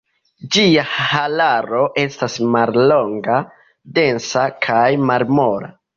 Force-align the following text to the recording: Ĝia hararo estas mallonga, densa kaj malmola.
Ĝia 0.55 0.85
hararo 0.93 1.83
estas 2.05 2.39
mallonga, 2.55 3.37
densa 3.99 4.51
kaj 4.69 4.85
malmola. 5.11 5.75